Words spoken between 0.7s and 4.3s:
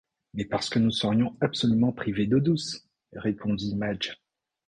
nous serions absolument privés d’eau douce! répondit Madge.